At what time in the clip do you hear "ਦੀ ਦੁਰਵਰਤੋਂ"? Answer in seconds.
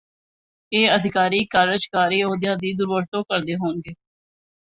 2.57-3.23